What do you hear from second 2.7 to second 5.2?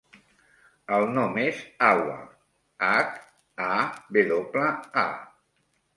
hac, a, ve doble, a.